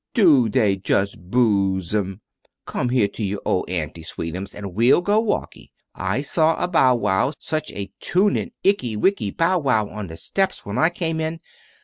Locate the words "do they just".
0.15-1.29